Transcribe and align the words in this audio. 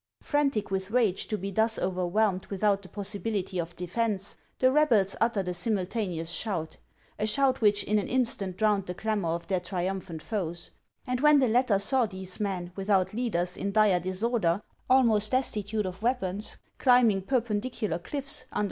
Frantic 0.23 0.71
with 0.71 0.89
rage 0.89 1.27
to 1.27 1.37
be 1.37 1.51
thus 1.51 1.77
overwhelmed 1.77 2.47
without 2.47 2.81
the 2.81 2.89
possibility 2.89 3.59
of 3.59 3.75
defence, 3.75 4.35
the 4.57 4.71
rebels 4.71 5.15
uttered 5.21 5.47
a 5.47 5.53
simultaneous 5.53 6.31
shout,— 6.31 6.77
a 7.19 7.27
shout 7.27 7.61
which 7.61 7.83
in 7.83 7.99
an 7.99 8.07
instant 8.07 8.57
drowned 8.57 8.87
the 8.87 8.95
clamor 8.95 9.29
of 9.29 9.45
their 9.45 9.59
triumphant 9.59 10.23
foes; 10.23 10.71
and 11.05 11.21
when 11.21 11.37
the 11.37 11.47
latter 11.47 11.77
saw 11.77 12.07
these 12.07 12.39
men, 12.39 12.71
without 12.75 13.13
leaders, 13.13 13.55
in 13.55 13.71
dire 13.71 13.99
disorder, 13.99 14.63
almost 14.89 15.29
destitute 15.33 15.85
of 15.85 16.01
weapons, 16.01 16.57
climbing 16.79 17.21
perpendicular 17.21 17.99
cliffs, 17.99 18.15
under 18.15 18.25
HANS 18.25 18.45
OF 18.45 18.53
ICELAND. 18.53 18.59